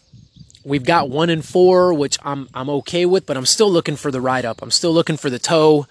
we've 0.66 0.84
got 0.84 1.10
one 1.10 1.30
and 1.30 1.44
four, 1.44 1.94
which 1.94 2.18
I'm 2.24 2.50
I'm 2.54 2.70
okay 2.70 3.06
with, 3.06 3.26
but 3.26 3.38
I'm 3.38 3.46
still 3.46 3.72
looking 3.72 3.96
for 3.96 4.12
the 4.12 4.22
ride 4.22 4.46
up. 4.46 4.62
I'm 4.62 4.72
still 4.72 4.94
looking 4.94 5.18
for 5.18 5.30
the 5.30 5.40
toe. 5.40 5.88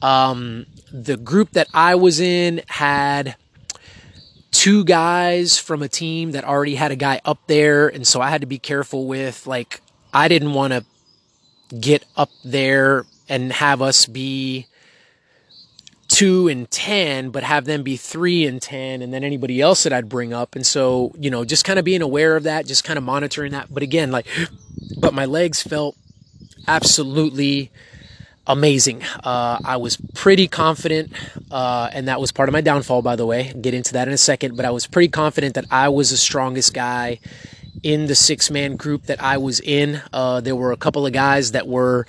Um, 0.00 0.66
the 0.92 1.16
group 1.16 1.50
that 1.52 1.68
I 1.74 1.96
was 1.96 2.20
in 2.20 2.62
had 2.68 3.36
two 4.52 4.84
guys 4.84 5.58
from 5.58 5.82
a 5.82 5.88
team 5.88 6.32
that 6.32 6.44
already 6.44 6.76
had 6.76 6.92
a 6.92 6.96
guy 6.96 7.20
up 7.24 7.38
there, 7.48 7.88
and 7.88 8.06
so 8.06 8.20
I 8.20 8.30
had 8.30 8.40
to 8.42 8.46
be 8.46 8.58
careful 8.58 9.06
with 9.06 9.46
like 9.46 9.80
I 10.12 10.28
didn't 10.28 10.54
want 10.54 10.72
to 10.72 10.84
get 11.68 12.04
up 12.16 12.30
there 12.44 13.06
and 13.28 13.52
have 13.52 13.82
us 13.82 14.06
be 14.06 14.66
two 16.08 16.48
and 16.48 16.70
10, 16.70 17.30
but 17.30 17.42
have 17.42 17.66
them 17.66 17.82
be 17.82 17.96
three 17.96 18.46
and 18.46 18.60
10, 18.60 19.02
and 19.02 19.12
then 19.12 19.22
anybody 19.22 19.60
else 19.60 19.82
that 19.82 19.92
I'd 19.92 20.08
bring 20.08 20.32
up. 20.32 20.56
And 20.56 20.66
so, 20.66 21.12
you 21.18 21.30
know, 21.30 21.44
just 21.44 21.64
kind 21.64 21.78
of 21.78 21.84
being 21.84 22.02
aware 22.02 22.36
of 22.36 22.44
that, 22.44 22.66
just 22.66 22.82
kind 22.82 22.96
of 22.96 23.04
monitoring 23.04 23.52
that. 23.52 23.72
But 23.72 23.82
again, 23.82 24.10
like, 24.10 24.26
but 24.98 25.14
my 25.14 25.26
legs 25.26 25.62
felt 25.62 25.96
absolutely 26.66 27.70
amazing. 28.46 29.02
Uh, 29.22 29.58
I 29.62 29.76
was 29.76 29.98
pretty 30.14 30.48
confident, 30.48 31.12
uh, 31.50 31.90
and 31.92 32.08
that 32.08 32.20
was 32.20 32.32
part 32.32 32.48
of 32.48 32.54
my 32.54 32.62
downfall, 32.62 33.02
by 33.02 33.14
the 33.14 33.26
way. 33.26 33.52
Get 33.60 33.74
into 33.74 33.92
that 33.92 34.08
in 34.08 34.14
a 34.14 34.18
second, 34.18 34.56
but 34.56 34.64
I 34.64 34.70
was 34.70 34.86
pretty 34.86 35.08
confident 35.08 35.54
that 35.54 35.66
I 35.70 35.90
was 35.90 36.10
the 36.10 36.16
strongest 36.16 36.72
guy 36.72 37.20
in 37.82 38.06
the 38.06 38.14
six 38.14 38.50
man 38.50 38.76
group 38.76 39.04
that 39.04 39.22
I 39.22 39.38
was 39.38 39.60
in. 39.60 40.00
Uh, 40.12 40.40
there 40.40 40.56
were 40.56 40.72
a 40.72 40.76
couple 40.76 41.06
of 41.06 41.12
guys 41.12 41.52
that 41.52 41.66
were 41.66 42.06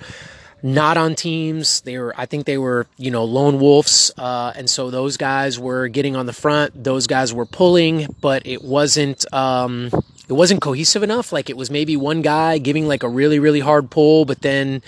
not 0.62 0.96
on 0.96 1.14
teams. 1.14 1.80
They 1.82 1.98
were, 1.98 2.14
I 2.16 2.26
think 2.26 2.46
they 2.46 2.58
were, 2.58 2.86
you 2.96 3.10
know, 3.10 3.24
lone 3.24 3.58
wolves. 3.58 4.12
Uh, 4.16 4.52
and 4.56 4.68
so 4.68 4.90
those 4.90 5.16
guys 5.16 5.58
were 5.58 5.88
getting 5.88 6.16
on 6.16 6.26
the 6.26 6.32
front. 6.32 6.84
Those 6.84 7.06
guys 7.06 7.32
were 7.32 7.46
pulling, 7.46 8.14
but 8.20 8.46
it 8.46 8.62
wasn't, 8.62 9.24
um, 9.32 9.90
it 10.28 10.34
wasn't 10.34 10.60
cohesive 10.60 11.02
enough. 11.02 11.32
Like 11.32 11.50
it 11.50 11.56
was 11.56 11.70
maybe 11.70 11.96
one 11.96 12.22
guy 12.22 12.58
giving 12.58 12.86
like 12.86 13.02
a 13.02 13.08
really, 13.08 13.38
really 13.38 13.60
hard 13.60 13.90
pull, 13.90 14.24
but 14.24 14.42
then 14.42 14.82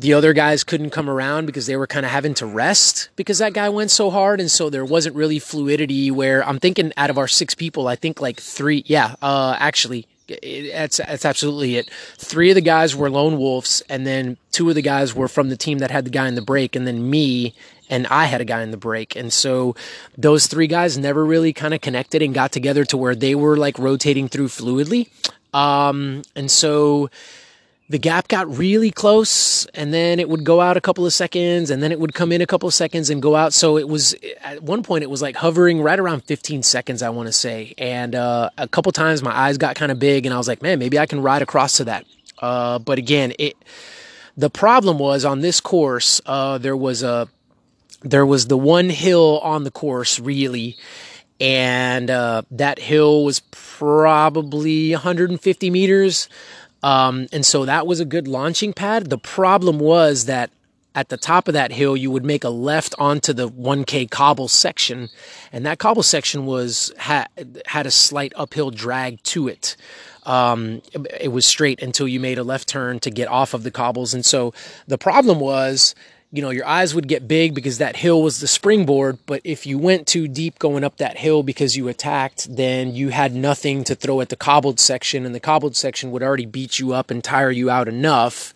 the 0.00 0.14
other 0.14 0.32
guys 0.32 0.64
couldn't 0.64 0.90
come 0.90 1.10
around 1.10 1.46
because 1.46 1.66
they 1.66 1.76
were 1.76 1.86
kind 1.86 2.06
of 2.06 2.12
having 2.12 2.32
to 2.34 2.46
rest 2.46 3.10
because 3.16 3.38
that 3.38 3.52
guy 3.52 3.68
went 3.68 3.90
so 3.90 4.10
hard. 4.10 4.40
And 4.40 4.50
so 4.50 4.70
there 4.70 4.84
wasn't 4.84 5.14
really 5.14 5.38
fluidity 5.38 6.10
where 6.10 6.46
I'm 6.46 6.58
thinking 6.58 6.92
out 6.96 7.10
of 7.10 7.18
our 7.18 7.28
six 7.28 7.54
people, 7.54 7.86
I 7.86 7.96
think 7.96 8.20
like 8.20 8.40
three, 8.40 8.82
yeah, 8.86 9.14
uh, 9.20 9.56
actually 9.58 10.06
that's 10.72 10.98
that's 10.98 11.24
absolutely 11.24 11.76
it. 11.76 11.90
Three 12.16 12.50
of 12.50 12.54
the 12.54 12.60
guys 12.60 12.94
were 12.94 13.10
lone 13.10 13.36
wolves, 13.36 13.82
and 13.88 14.06
then 14.06 14.36
two 14.52 14.68
of 14.68 14.76
the 14.76 14.82
guys 14.82 15.12
were 15.12 15.26
from 15.26 15.48
the 15.48 15.56
team 15.56 15.78
that 15.78 15.90
had 15.90 16.04
the 16.04 16.10
guy 16.10 16.28
in 16.28 16.36
the 16.36 16.42
break, 16.42 16.76
and 16.76 16.86
then 16.86 17.10
me 17.10 17.52
and 17.88 18.06
I 18.06 18.26
had 18.26 18.40
a 18.40 18.44
guy 18.44 18.62
in 18.62 18.70
the 18.70 18.76
break. 18.76 19.16
And 19.16 19.32
so 19.32 19.74
those 20.16 20.46
three 20.46 20.68
guys 20.68 20.96
never 20.96 21.24
really 21.24 21.52
kind 21.52 21.74
of 21.74 21.80
connected 21.80 22.22
and 22.22 22.32
got 22.32 22.52
together 22.52 22.84
to 22.84 22.96
where 22.96 23.16
they 23.16 23.34
were 23.34 23.56
like 23.56 23.78
rotating 23.80 24.28
through 24.28 24.48
fluidly. 24.48 25.08
Um, 25.52 26.22
and 26.36 26.48
so 26.48 27.10
the 27.90 27.98
gap 27.98 28.28
got 28.28 28.48
really 28.56 28.92
close 28.92 29.66
and 29.74 29.92
then 29.92 30.20
it 30.20 30.28
would 30.28 30.44
go 30.44 30.60
out 30.60 30.76
a 30.76 30.80
couple 30.80 31.04
of 31.04 31.12
seconds 31.12 31.70
and 31.70 31.82
then 31.82 31.90
it 31.90 31.98
would 31.98 32.14
come 32.14 32.30
in 32.30 32.40
a 32.40 32.46
couple 32.46 32.68
of 32.68 32.72
seconds 32.72 33.10
and 33.10 33.20
go 33.20 33.34
out. 33.34 33.52
So 33.52 33.76
it 33.76 33.88
was 33.88 34.14
at 34.44 34.62
one 34.62 34.84
point 34.84 35.02
it 35.02 35.10
was 35.10 35.20
like 35.20 35.34
hovering 35.34 35.82
right 35.82 35.98
around 35.98 36.22
15 36.22 36.62
seconds 36.62 37.02
i 37.02 37.10
want 37.10 37.26
to 37.26 37.32
say. 37.32 37.74
And 37.76 38.14
uh, 38.14 38.50
a 38.56 38.68
couple 38.68 38.92
times 38.92 39.24
my 39.24 39.36
eyes 39.36 39.58
got 39.58 39.74
kind 39.74 39.90
of 39.90 39.98
big 39.98 40.24
and 40.24 40.32
i 40.32 40.38
was 40.38 40.46
like 40.46 40.62
man 40.62 40.78
maybe 40.78 41.00
i 41.00 41.06
can 41.06 41.20
ride 41.20 41.42
across 41.42 41.78
to 41.78 41.84
that. 41.84 42.06
Uh, 42.38 42.78
but 42.78 42.98
again 42.98 43.32
it 43.40 43.56
the 44.36 44.50
problem 44.50 45.00
was 45.00 45.24
on 45.24 45.40
this 45.40 45.60
course 45.60 46.20
uh, 46.26 46.58
there 46.58 46.76
was 46.76 47.02
a 47.02 47.28
there 48.02 48.24
was 48.24 48.46
the 48.46 48.56
one 48.56 48.88
hill 48.88 49.40
on 49.40 49.64
the 49.64 49.70
course 49.72 50.20
really. 50.20 50.76
And 51.40 52.10
uh, 52.10 52.42
that 52.50 52.78
hill 52.78 53.24
was 53.24 53.40
probably 53.50 54.92
150 54.92 55.70
meters 55.70 56.28
um, 56.82 57.26
and 57.32 57.44
so 57.44 57.64
that 57.64 57.86
was 57.86 58.00
a 58.00 58.04
good 58.04 58.26
launching 58.26 58.72
pad. 58.72 59.10
The 59.10 59.18
problem 59.18 59.78
was 59.78 60.24
that 60.26 60.50
at 60.94 61.08
the 61.08 61.16
top 61.16 61.46
of 61.46 61.54
that 61.54 61.70
hill, 61.70 61.96
you 61.96 62.10
would 62.10 62.24
make 62.24 62.42
a 62.42 62.48
left 62.48 62.94
onto 62.98 63.32
the 63.32 63.48
1K 63.48 64.10
cobble 64.10 64.48
section, 64.48 65.08
and 65.52 65.64
that 65.64 65.78
cobble 65.78 66.02
section 66.02 66.46
was 66.46 66.92
had 66.98 67.28
had 67.66 67.86
a 67.86 67.90
slight 67.90 68.32
uphill 68.34 68.70
drag 68.70 69.22
to 69.24 69.46
it. 69.46 69.76
Um, 70.24 70.82
it, 70.92 71.06
it 71.20 71.28
was 71.28 71.46
straight 71.46 71.80
until 71.80 72.08
you 72.08 72.18
made 72.18 72.38
a 72.38 72.42
left 72.42 72.68
turn 72.68 72.98
to 73.00 73.10
get 73.10 73.28
off 73.28 73.54
of 73.54 73.62
the 73.62 73.70
cobbles, 73.70 74.14
and 74.14 74.24
so 74.24 74.52
the 74.88 74.98
problem 74.98 75.38
was 75.38 75.94
you 76.32 76.42
know, 76.42 76.50
your 76.50 76.66
eyes 76.66 76.94
would 76.94 77.08
get 77.08 77.26
big 77.26 77.54
because 77.54 77.78
that 77.78 77.96
hill 77.96 78.22
was 78.22 78.38
the 78.38 78.46
springboard. 78.46 79.18
But 79.26 79.40
if 79.42 79.66
you 79.66 79.78
went 79.78 80.06
too 80.06 80.28
deep 80.28 80.58
going 80.58 80.84
up 80.84 80.98
that 80.98 81.18
hill 81.18 81.42
because 81.42 81.76
you 81.76 81.88
attacked, 81.88 82.54
then 82.54 82.94
you 82.94 83.08
had 83.08 83.34
nothing 83.34 83.82
to 83.84 83.94
throw 83.94 84.20
at 84.20 84.28
the 84.28 84.36
cobbled 84.36 84.78
section, 84.78 85.26
and 85.26 85.34
the 85.34 85.40
cobbled 85.40 85.76
section 85.76 86.10
would 86.12 86.22
already 86.22 86.46
beat 86.46 86.78
you 86.78 86.92
up 86.92 87.10
and 87.10 87.24
tire 87.24 87.50
you 87.50 87.68
out 87.68 87.88
enough. 87.88 88.54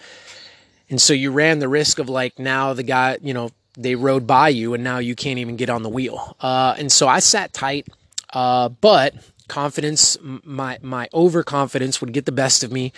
And 0.89 1.01
so 1.01 1.13
you 1.13 1.33
ran 1.33 1.59
the 1.59 1.69
risk 1.69 1.99
of 1.99 2.09
like 2.09 2.39
now 2.39 2.73
the 2.75 2.83
guy, 2.83 3.19
you 3.23 3.35
know, 3.35 3.51
they 3.77 3.97
rode 3.97 4.27
by 4.27 4.49
you 4.51 4.75
and 4.75 4.85
now 4.85 4.99
you 4.99 5.17
can't 5.17 5.39
even 5.39 5.57
get 5.57 5.69
on 5.69 5.83
the 5.83 5.89
wheel. 5.89 6.37
Uh, 6.41 6.75
and 6.79 6.93
so 6.93 7.09
I 7.09 7.19
sat 7.19 7.53
tight, 7.53 7.89
uh, 8.33 8.69
but 8.69 9.15
confidence, 9.49 10.17
my 10.23 10.79
my 10.83 11.09
overconfidence 11.13 12.01
would 12.01 12.13
get 12.13 12.27
the 12.27 12.33
best 12.33 12.63
of 12.63 12.71
me 12.71 12.93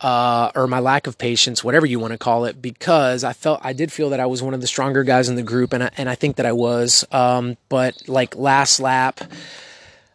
uh, 0.00 0.52
or 0.54 0.66
my 0.66 0.78
lack 0.80 1.06
of 1.06 1.18
patience, 1.18 1.64
whatever 1.64 1.86
you 1.86 1.98
want 1.98 2.12
to 2.12 2.18
call 2.18 2.44
it, 2.44 2.62
because 2.62 3.24
I 3.24 3.32
felt 3.32 3.60
I 3.64 3.72
did 3.72 3.92
feel 3.92 4.10
that 4.10 4.20
I 4.20 4.26
was 4.26 4.42
one 4.42 4.54
of 4.54 4.60
the 4.60 4.66
stronger 4.66 5.02
guys 5.04 5.28
in 5.28 5.36
the 5.36 5.42
group, 5.42 5.72
and 5.72 5.84
I, 5.84 5.90
and 5.96 6.08
I 6.08 6.14
think 6.14 6.36
that 6.36 6.46
I 6.46 6.52
was. 6.52 7.04
Um, 7.10 7.56
but 7.68 8.08
like 8.08 8.36
last 8.36 8.78
lap, 8.78 9.20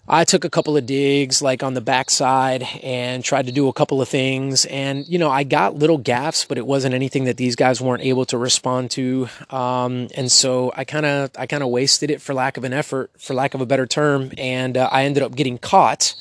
I 0.08 0.24
took 0.24 0.46
a 0.46 0.50
couple 0.50 0.76
of 0.78 0.86
digs 0.86 1.42
like 1.42 1.64
on 1.64 1.74
the 1.74 1.82
backside 1.82 2.64
and 2.82 3.24
tried 3.24 3.46
to 3.46 3.52
do 3.52 3.68
a 3.68 3.74
couple 3.74 4.02
of 4.02 4.08
things, 4.08 4.64
and 4.66 5.08
you 5.08 5.20
know 5.20 5.30
I 5.30 5.44
got 5.44 5.76
little 5.76 5.98
gaps, 5.98 6.46
but 6.46 6.58
it 6.58 6.66
wasn't 6.66 6.96
anything 6.96 7.26
that 7.26 7.36
these 7.36 7.58
guys 7.58 7.82
weren't 7.82 8.04
able 8.04 8.26
to 8.26 8.38
respond 8.38 8.92
to, 8.92 9.28
um, 9.50 10.08
and 10.16 10.32
so 10.32 10.72
I 10.76 10.86
kind 10.86 11.06
of 11.06 11.32
I 11.38 11.46
kind 11.46 11.62
of 11.62 11.70
wasted 11.70 12.10
it 12.10 12.22
for 12.22 12.34
lack 12.34 12.56
of 12.56 12.64
an 12.64 12.72
effort, 12.72 13.12
for 13.18 13.34
lack 13.34 13.54
of 13.54 13.60
a 13.60 13.66
better 13.66 13.86
term, 13.86 14.32
and 14.38 14.78
uh, 14.78 14.88
I 14.90 15.04
ended 15.04 15.24
up 15.24 15.36
getting 15.36 15.58
caught 15.58 16.16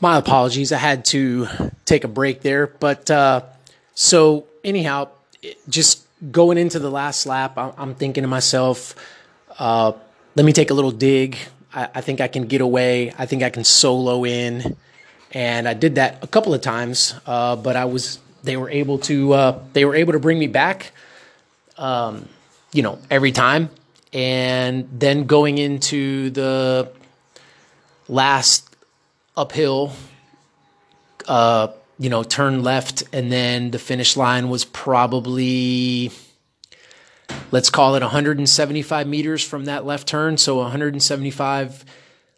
my 0.00 0.16
apologies. 0.16 0.72
I 0.72 0.78
had 0.78 1.04
to 1.06 1.46
take 1.84 2.04
a 2.04 2.08
break 2.08 2.40
there. 2.40 2.66
But 2.66 3.10
uh, 3.10 3.42
so, 3.94 4.46
anyhow, 4.64 5.08
just 5.68 6.06
going 6.32 6.58
into 6.58 6.78
the 6.78 6.90
last 6.90 7.26
lap, 7.26 7.56
I'm 7.56 7.94
thinking 7.94 8.22
to 8.22 8.28
myself, 8.28 8.94
uh, 9.58 9.92
let 10.34 10.46
me 10.46 10.52
take 10.52 10.70
a 10.70 10.74
little 10.74 10.90
dig. 10.90 11.36
I, 11.72 11.88
I, 11.94 12.00
think 12.00 12.20
I 12.20 12.28
can 12.28 12.46
get 12.46 12.60
away. 12.60 13.12
I 13.18 13.26
think 13.26 13.42
I 13.42 13.50
can 13.50 13.64
solo 13.64 14.24
in. 14.24 14.76
And 15.32 15.68
I 15.68 15.74
did 15.74 15.94
that 15.96 16.22
a 16.24 16.26
couple 16.26 16.54
of 16.54 16.60
times, 16.60 17.14
uh, 17.26 17.56
but 17.56 17.76
I 17.76 17.84
was 17.84 18.18
they 18.42 18.56
were 18.56 18.70
able 18.70 18.98
to 18.98 19.32
uh, 19.32 19.62
they 19.74 19.84
were 19.84 19.94
able 19.94 20.14
to 20.14 20.18
bring 20.18 20.38
me 20.38 20.48
back, 20.48 20.92
um, 21.78 22.28
you 22.72 22.82
know, 22.82 22.98
every 23.10 23.30
time. 23.30 23.70
And 24.12 24.88
then 24.90 25.26
going 25.26 25.58
into 25.58 26.30
the 26.30 26.90
last 28.08 28.69
uphill, 29.40 29.92
uh, 31.26 31.68
you 31.98 32.10
know, 32.10 32.22
turn 32.22 32.62
left, 32.62 33.04
and 33.12 33.32
then 33.32 33.70
the 33.70 33.78
finish 33.78 34.16
line 34.16 34.50
was 34.50 34.66
probably, 34.66 36.10
let's 37.50 37.70
call 37.70 37.94
it 37.94 38.02
175 38.02 39.06
meters 39.06 39.42
from 39.42 39.64
that 39.64 39.86
left 39.86 40.06
turn. 40.06 40.36
So 40.36 40.56
175, 40.56 41.84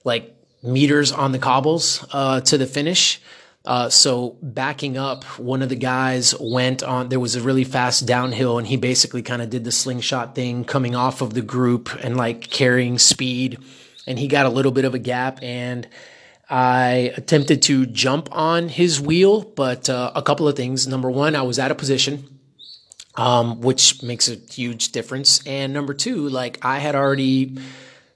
like 0.05 0.35
meters 0.63 1.11
on 1.11 1.33
the 1.33 1.39
cobbles 1.41 2.07
uh, 2.13 2.41
to 2.43 2.57
the 2.57 2.67
finish. 2.67 3.21
Uh, 3.65 3.89
so 3.89 4.37
backing 4.43 4.97
up, 4.97 5.25
one 5.39 5.63
of 5.63 5.69
the 5.69 5.77
guys 5.77 6.35
went 6.41 6.83
on. 6.83 7.09
There 7.09 7.21
was 7.21 7.37
a 7.37 7.41
really 7.41 7.65
fast 7.65 8.07
downhill, 8.07 8.59
and 8.59 8.67
he 8.67 8.77
basically 8.77 9.23
kind 9.23 9.43
of 9.43 9.51
did 9.51 9.65
the 9.65 9.73
slingshot 9.73 10.35
thing, 10.35 10.65
coming 10.65 10.95
off 10.95 11.21
of 11.21 11.35
the 11.35 11.43
group 11.43 11.91
and 12.03 12.17
like 12.17 12.49
carrying 12.51 12.99
speed. 12.99 13.59
And 14.07 14.19
he 14.19 14.27
got 14.27 14.47
a 14.47 14.51
little 14.51 14.73
bit 14.73 14.85
of 14.85 14.95
a 14.95 14.99
gap, 14.99 15.39
and 15.43 15.87
I 16.53 17.15
attempted 17.17 17.63
to 17.63 17.87
jump 17.87 18.29
on 18.31 18.69
his 18.69 19.01
wheel, 19.01 19.41
but 19.41 19.89
uh, 19.89 20.13
a 20.15 20.21
couple 20.21 20.47
of 20.47 20.55
things. 20.55 20.87
Number 20.87 21.11
one, 21.11 21.35
I 21.35 21.41
was 21.41 21.59
out 21.59 21.71
of 21.71 21.79
position, 21.79 22.39
um, 23.15 23.63
which 23.63 24.03
makes 24.03 24.29
a 24.29 24.35
huge 24.35 24.93
difference. 24.93 25.45
And 25.47 25.73
number 25.73 25.95
two, 25.95 26.29
like 26.29 26.63
I 26.63 26.79
had 26.79 26.95
already, 26.95 27.57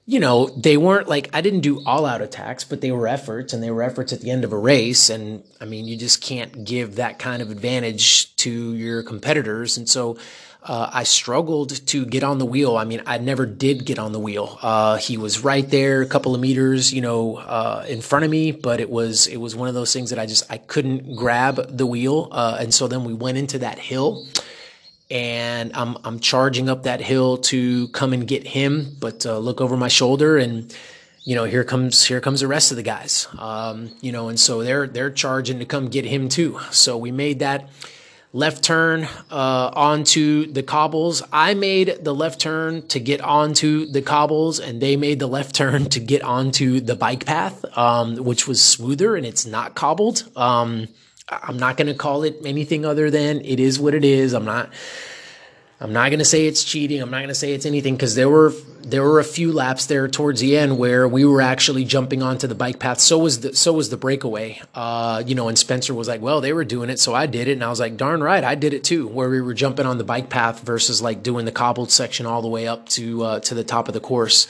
you 0.05 0.19
know, 0.19 0.49
they 0.49 0.77
weren't 0.77 1.07
like 1.07 1.31
I 1.33 1.41
didn't 1.41 1.61
do 1.61 1.81
all 1.83 2.05
out 2.05 2.21
attacks, 2.21 2.63
but 2.63 2.79
they 2.81 2.91
were 2.91 3.07
efforts 3.07 3.53
and 3.53 3.63
they 3.63 3.71
were 3.71 3.81
efforts 3.81 4.13
at 4.13 4.21
the 4.21 4.29
end 4.29 4.43
of 4.43 4.53
a 4.53 4.57
race. 4.57 5.09
And 5.09 5.43
I 5.59 5.65
mean, 5.65 5.87
you 5.87 5.97
just 5.97 6.21
can't 6.21 6.63
give 6.63 6.97
that 6.97 7.17
kind 7.17 7.41
of 7.41 7.49
advantage 7.49 8.35
to 8.35 8.75
your 8.75 9.01
competitors. 9.01 9.77
And 9.77 9.89
so, 9.89 10.15
uh, 10.67 10.89
I 10.91 11.03
struggled 11.03 11.85
to 11.87 12.05
get 12.05 12.23
on 12.23 12.39
the 12.39 12.45
wheel. 12.45 12.75
I 12.75 12.83
mean, 12.83 13.01
I 13.05 13.17
never 13.19 13.45
did 13.45 13.85
get 13.85 13.99
on 13.99 14.11
the 14.11 14.19
wheel. 14.19 14.59
Uh, 14.61 14.97
he 14.97 15.15
was 15.15 15.41
right 15.41 15.67
there, 15.69 16.01
a 16.01 16.05
couple 16.05 16.35
of 16.35 16.41
meters, 16.41 16.93
you 16.93 17.01
know, 17.01 17.37
uh, 17.37 17.85
in 17.87 18.01
front 18.01 18.25
of 18.25 18.31
me, 18.31 18.51
but 18.51 18.81
it 18.81 18.89
was 18.89 19.27
it 19.27 19.37
was 19.37 19.55
one 19.55 19.69
of 19.69 19.73
those 19.73 19.93
things 19.93 20.09
that 20.09 20.19
I 20.19 20.25
just 20.25 20.51
I 20.51 20.57
couldn't 20.57 21.15
grab 21.15 21.77
the 21.77 21.85
wheel, 21.85 22.27
uh, 22.31 22.57
and 22.59 22.73
so 22.73 22.89
then 22.89 23.05
we 23.05 23.13
went 23.13 23.37
into 23.37 23.59
that 23.59 23.79
hill, 23.79 24.27
and 25.09 25.71
I'm 25.73 25.97
I'm 26.03 26.19
charging 26.19 26.67
up 26.67 26.83
that 26.83 26.99
hill 26.99 27.37
to 27.37 27.87
come 27.89 28.11
and 28.11 28.27
get 28.27 28.45
him, 28.45 28.97
but 28.99 29.25
uh, 29.25 29.37
look 29.37 29.61
over 29.61 29.77
my 29.77 29.89
shoulder 29.89 30.37
and. 30.37 30.75
You 31.23 31.35
know, 31.35 31.43
here 31.43 31.65
comes 31.65 32.05
here 32.05 32.21
comes 32.21 32.39
the 32.39 32.47
rest 32.47 32.71
of 32.71 32.77
the 32.77 32.83
guys. 32.83 33.27
Um, 33.37 33.91
you 33.99 34.13
know, 34.13 34.29
and 34.29 34.39
so 34.39 34.63
they're 34.63 34.87
they're 34.87 35.11
charging 35.11 35.59
to 35.59 35.65
come 35.65 35.89
get 35.89 36.05
him 36.05 36.29
too. 36.29 36.57
So 36.71 36.97
we 36.97 37.11
made 37.11 37.39
that 37.39 37.67
left 38.33 38.63
turn 38.63 39.07
uh, 39.31 39.71
onto 39.73 40.51
the 40.51 40.63
cobbles. 40.63 41.23
I 41.31 41.53
made 41.53 42.03
the 42.03 42.13
left 42.13 42.39
turn 42.39 42.87
to 42.87 42.99
get 42.99 43.21
onto 43.21 43.85
the 43.85 44.01
cobbles, 44.01 44.59
and 44.59 44.81
they 44.81 44.95
made 44.95 45.19
the 45.19 45.27
left 45.27 45.55
turn 45.55 45.85
to 45.89 45.99
get 45.99 46.21
onto 46.21 46.79
the 46.79 46.95
bike 46.95 47.25
path, 47.25 47.65
um, 47.77 48.17
which 48.17 48.47
was 48.47 48.63
smoother 48.63 49.15
and 49.15 49.25
it's 49.25 49.45
not 49.45 49.75
cobbled. 49.75 50.29
Um, 50.35 50.87
I'm 51.29 51.57
not 51.57 51.75
going 51.77 51.87
to 51.87 51.93
call 51.93 52.23
it 52.23 52.37
anything 52.45 52.85
other 52.85 53.09
than 53.09 53.41
it 53.41 53.59
is 53.59 53.79
what 53.79 53.93
it 53.93 54.05
is. 54.05 54.33
I'm 54.33 54.45
not 54.45 54.71
I'm 55.79 55.93
not 55.93 56.09
going 56.09 56.19
to 56.19 56.25
say 56.25 56.47
it's 56.47 56.63
cheating. 56.63 57.01
I'm 57.01 57.11
not 57.11 57.17
going 57.17 57.27
to 57.27 57.35
say 57.35 57.53
it's 57.53 57.65
anything 57.65 57.95
because 57.95 58.15
there 58.15 58.29
were 58.29 58.51
there 58.81 59.03
were 59.03 59.19
a 59.19 59.23
few 59.23 59.51
laps 59.51 59.85
there 59.85 60.07
towards 60.07 60.39
the 60.39 60.57
end 60.57 60.79
where 60.79 61.07
we 61.07 61.25
were 61.25 61.41
actually 61.41 61.83
jumping 61.83 62.23
onto 62.23 62.47
the 62.47 62.55
bike 62.55 62.79
path. 62.79 62.99
So 62.99 63.19
was 63.19 63.41
the 63.41 63.55
so 63.55 63.73
was 63.73 63.89
the 63.89 63.97
breakaway. 63.97 64.59
Uh, 64.73 65.21
you 65.25 65.35
know, 65.35 65.49
and 65.49 65.57
Spencer 65.57 65.93
was 65.93 66.07
like, 66.07 66.21
"Well, 66.21 66.41
they 66.41 66.51
were 66.51 66.63
doing 66.63 66.89
it, 66.89 66.99
so 66.99 67.13
I 67.13 67.27
did 67.27 67.47
it." 67.47 67.53
And 67.53 67.63
I 67.63 67.69
was 67.69 67.79
like, 67.79 67.95
"Darn 67.95 68.23
right, 68.23 68.43
I 68.43 68.55
did 68.55 68.73
it 68.73 68.83
too." 68.83 69.07
Where 69.07 69.29
we 69.29 69.39
were 69.39 69.53
jumping 69.53 69.85
on 69.85 69.99
the 69.99 70.03
bike 70.03 70.29
path 70.29 70.61
versus 70.61 70.99
like 70.99 71.21
doing 71.21 71.45
the 71.45 71.51
cobbled 71.51 71.91
section 71.91 72.25
all 72.25 72.41
the 72.41 72.47
way 72.47 72.67
up 72.67 72.89
to 72.89 73.23
uh, 73.23 73.39
to 73.41 73.53
the 73.53 73.63
top 73.63 73.87
of 73.87 73.93
the 73.93 73.99
course. 73.99 74.47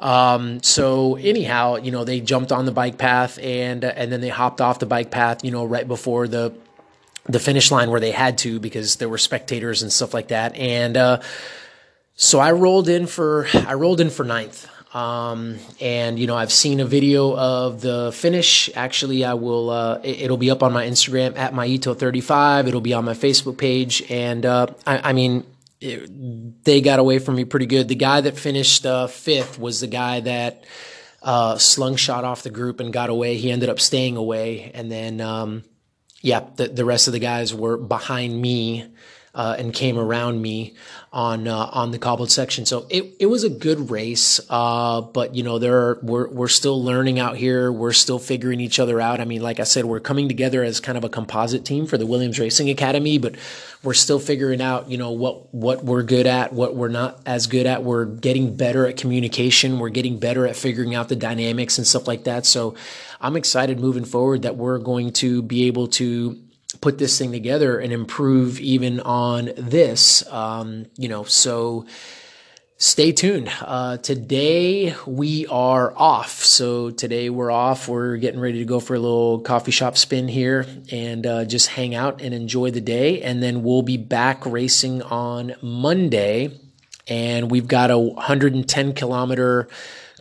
Um, 0.00 0.62
so 0.62 1.16
anyhow, 1.16 1.76
you 1.76 1.90
know, 1.90 2.04
they 2.04 2.20
jumped 2.20 2.52
on 2.52 2.66
the 2.66 2.72
bike 2.72 2.98
path 2.98 3.38
and 3.38 3.84
uh, 3.84 3.92
and 3.94 4.10
then 4.10 4.20
they 4.20 4.30
hopped 4.30 4.60
off 4.60 4.80
the 4.80 4.86
bike 4.86 5.10
path, 5.10 5.44
you 5.44 5.52
know, 5.52 5.64
right 5.64 5.86
before 5.86 6.26
the 6.26 6.52
the 7.28 7.40
finish 7.40 7.70
line 7.70 7.90
where 7.90 8.00
they 8.00 8.12
had 8.12 8.38
to 8.38 8.60
because 8.60 8.96
there 8.96 9.08
were 9.08 9.18
spectators 9.18 9.82
and 9.82 9.92
stuff 9.92 10.14
like 10.14 10.28
that. 10.28 10.54
And 10.56 10.96
uh, 10.96 11.22
so 12.14 12.38
I 12.38 12.52
rolled 12.52 12.88
in 12.88 13.06
for 13.06 13.46
I 13.54 13.74
rolled 13.74 14.00
in 14.00 14.10
for 14.10 14.24
ninth. 14.24 14.68
Um, 14.94 15.58
and 15.78 16.18
you 16.18 16.26
know, 16.26 16.36
I've 16.36 16.52
seen 16.52 16.80
a 16.80 16.86
video 16.86 17.36
of 17.36 17.82
the 17.82 18.12
finish. 18.14 18.70
Actually, 18.74 19.24
I 19.24 19.34
will. 19.34 19.68
Uh, 19.68 20.00
it, 20.02 20.30
will 20.30 20.38
be 20.38 20.50
up 20.50 20.62
on 20.62 20.72
my 20.72 20.86
Instagram 20.86 21.36
at 21.36 21.52
myito35. 21.52 22.68
It'll 22.68 22.80
be 22.80 22.94
on 22.94 23.04
my 23.04 23.12
Facebook 23.12 23.58
page, 23.58 24.02
and 24.10 24.46
uh, 24.46 24.68
I, 24.86 25.10
I, 25.10 25.12
mean, 25.12 25.44
it, 25.82 26.64
they 26.64 26.80
got 26.80 26.98
away 26.98 27.18
from 27.18 27.34
me 27.34 27.44
pretty 27.44 27.66
good. 27.66 27.88
The 27.88 27.94
guy 27.94 28.22
that 28.22 28.38
finished 28.38 28.86
uh, 28.86 29.06
fifth 29.06 29.58
was 29.58 29.80
the 29.80 29.86
guy 29.86 30.20
that 30.20 30.64
uh, 31.22 31.58
slung 31.58 31.96
shot 31.96 32.24
off 32.24 32.42
the 32.42 32.50
group 32.50 32.80
and 32.80 32.90
got 32.90 33.10
away. 33.10 33.36
He 33.36 33.50
ended 33.50 33.68
up 33.68 33.80
staying 33.80 34.16
away, 34.16 34.70
and 34.72 34.90
then 34.90 35.20
um, 35.20 35.62
yeah, 36.26 36.42
the 36.56 36.66
the 36.66 36.84
rest 36.84 37.06
of 37.06 37.12
the 37.12 37.20
guys 37.20 37.54
were 37.54 37.76
behind 37.76 38.42
me 38.42 38.84
uh, 39.36 39.54
and 39.58 39.74
came 39.74 39.98
around 39.98 40.40
me 40.40 40.74
on 41.12 41.46
uh, 41.46 41.68
on 41.72 41.90
the 41.90 41.98
cobbled 41.98 42.30
section. 42.30 42.64
So 42.64 42.86
it, 42.88 43.14
it 43.20 43.26
was 43.26 43.44
a 43.44 43.50
good 43.50 43.90
race, 43.90 44.40
uh, 44.48 45.02
but 45.02 45.34
you 45.34 45.42
know 45.42 45.58
there 45.58 45.76
are, 45.76 45.98
we're 46.02 46.28
we're 46.28 46.48
still 46.48 46.82
learning 46.82 47.18
out 47.18 47.36
here. 47.36 47.70
We're 47.70 47.92
still 47.92 48.18
figuring 48.18 48.60
each 48.60 48.80
other 48.80 48.98
out. 48.98 49.20
I 49.20 49.26
mean, 49.26 49.42
like 49.42 49.60
I 49.60 49.64
said, 49.64 49.84
we're 49.84 50.00
coming 50.00 50.26
together 50.26 50.64
as 50.64 50.80
kind 50.80 50.96
of 50.96 51.04
a 51.04 51.10
composite 51.10 51.66
team 51.66 51.86
for 51.86 51.98
the 51.98 52.06
Williams 52.06 52.38
Racing 52.38 52.70
Academy, 52.70 53.18
but 53.18 53.36
we're 53.82 53.94
still 53.94 54.18
figuring 54.18 54.62
out 54.62 54.90
you 54.90 54.96
know 54.96 55.10
what 55.10 55.54
what 55.54 55.84
we're 55.84 56.02
good 56.02 56.26
at, 56.26 56.54
what 56.54 56.74
we're 56.74 56.88
not 56.88 57.20
as 57.26 57.46
good 57.46 57.66
at. 57.66 57.84
We're 57.84 58.06
getting 58.06 58.56
better 58.56 58.86
at 58.86 58.96
communication. 58.96 59.78
We're 59.78 59.90
getting 59.90 60.18
better 60.18 60.46
at 60.46 60.56
figuring 60.56 60.94
out 60.94 61.10
the 61.10 61.16
dynamics 61.16 61.76
and 61.76 61.86
stuff 61.86 62.08
like 62.08 62.24
that. 62.24 62.46
So 62.46 62.74
I'm 63.20 63.36
excited 63.36 63.80
moving 63.80 64.06
forward 64.06 64.42
that 64.42 64.56
we're 64.56 64.78
going 64.78 65.12
to 65.14 65.42
be 65.42 65.66
able 65.66 65.88
to 65.88 66.42
put 66.80 66.98
this 66.98 67.18
thing 67.18 67.32
together 67.32 67.78
and 67.78 67.92
improve 67.92 68.60
even 68.60 69.00
on 69.00 69.50
this. 69.56 70.26
Um, 70.32 70.86
you 70.96 71.08
know, 71.08 71.24
so 71.24 71.86
stay 72.78 73.10
tuned. 73.10 73.50
Uh, 73.60 73.96
today 73.96 74.94
we 75.06 75.46
are 75.46 75.94
off. 75.96 76.44
So 76.44 76.90
today 76.90 77.30
we're 77.30 77.50
off. 77.50 77.88
We're 77.88 78.16
getting 78.18 78.40
ready 78.40 78.58
to 78.58 78.64
go 78.64 78.80
for 78.80 78.94
a 78.94 78.98
little 78.98 79.40
coffee 79.40 79.70
shop 79.70 79.96
spin 79.96 80.28
here 80.28 80.66
and 80.90 81.26
uh, 81.26 81.44
just 81.44 81.68
hang 81.68 81.94
out 81.94 82.20
and 82.20 82.34
enjoy 82.34 82.70
the 82.70 82.80
day. 82.80 83.22
And 83.22 83.42
then 83.42 83.62
we'll 83.62 83.82
be 83.82 83.96
back 83.96 84.44
racing 84.44 85.02
on 85.02 85.54
Monday. 85.62 86.58
And 87.08 87.50
we've 87.50 87.68
got 87.68 87.90
a 87.90 87.98
110 87.98 88.92
kilometer 88.92 89.68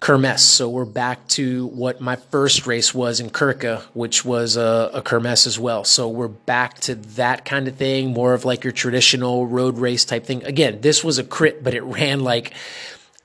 Kermesse. 0.01 0.39
So 0.39 0.69
we're 0.69 0.85
back 0.85 1.25
to 1.29 1.67
what 1.67 2.01
my 2.01 2.17
first 2.17 2.67
race 2.67 2.93
was 2.93 3.19
in 3.21 3.29
Kirke, 3.29 3.81
which 3.93 4.25
was 4.25 4.57
a, 4.57 4.91
a 4.93 5.01
Kermesse 5.01 5.47
as 5.47 5.57
well. 5.57 5.85
So 5.85 6.09
we're 6.09 6.27
back 6.27 6.79
to 6.81 6.95
that 6.95 7.45
kind 7.45 7.67
of 7.67 7.75
thing, 7.77 8.13
more 8.13 8.33
of 8.33 8.43
like 8.43 8.63
your 8.63 8.73
traditional 8.73 9.47
road 9.47 9.77
race 9.77 10.03
type 10.03 10.25
thing. 10.25 10.43
Again, 10.43 10.81
this 10.81 11.03
was 11.03 11.17
a 11.17 11.23
crit, 11.23 11.63
but 11.63 11.73
it 11.73 11.83
ran 11.83 12.19
like 12.21 12.53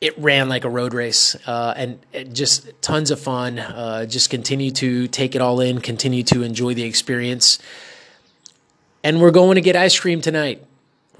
it 0.00 0.16
ran 0.18 0.48
like 0.48 0.64
a 0.64 0.70
road 0.70 0.94
race, 0.94 1.36
uh, 1.46 1.74
and 1.76 1.98
just 2.32 2.70
tons 2.80 3.10
of 3.10 3.20
fun. 3.20 3.58
Uh, 3.58 4.06
just 4.06 4.30
continue 4.30 4.70
to 4.70 5.08
take 5.08 5.34
it 5.34 5.42
all 5.42 5.60
in, 5.60 5.80
continue 5.80 6.22
to 6.22 6.42
enjoy 6.42 6.72
the 6.72 6.84
experience. 6.84 7.58
And 9.04 9.20
we're 9.20 9.30
going 9.30 9.56
to 9.56 9.60
get 9.60 9.76
ice 9.76 9.98
cream 9.98 10.22
tonight 10.22 10.64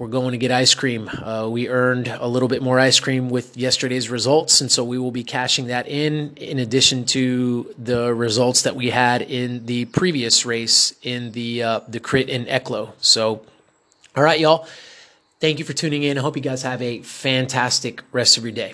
we're 0.01 0.07
going 0.07 0.31
to 0.31 0.37
get 0.39 0.49
ice 0.49 0.73
cream. 0.73 1.07
Uh, 1.07 1.47
we 1.47 1.69
earned 1.69 2.07
a 2.07 2.27
little 2.27 2.47
bit 2.47 2.63
more 2.63 2.79
ice 2.79 2.99
cream 2.99 3.29
with 3.29 3.55
yesterday's 3.55 4.09
results, 4.09 4.59
and 4.59 4.71
so 4.71 4.83
we 4.83 4.97
will 4.97 5.11
be 5.11 5.23
cashing 5.23 5.67
that 5.67 5.87
in, 5.87 6.33
in 6.37 6.57
addition 6.57 7.05
to 7.05 7.71
the 7.77 8.11
results 8.11 8.63
that 8.63 8.75
we 8.75 8.89
had 8.89 9.21
in 9.21 9.67
the 9.67 9.85
previous 9.85 10.43
race 10.43 10.95
in 11.03 11.33
the 11.33 11.61
uh, 11.61 11.79
the 11.87 11.99
crit 11.99 12.29
in 12.29 12.45
Eeklo. 12.45 12.93
So, 12.99 13.45
all 14.15 14.23
right, 14.23 14.39
y'all. 14.39 14.67
Thank 15.39 15.59
you 15.59 15.65
for 15.65 15.73
tuning 15.73 16.01
in. 16.01 16.17
I 16.17 16.21
hope 16.21 16.35
you 16.35 16.41
guys 16.41 16.63
have 16.63 16.81
a 16.81 17.03
fantastic 17.03 18.01
rest 18.11 18.37
of 18.37 18.43
your 18.43 18.53
day. 18.53 18.73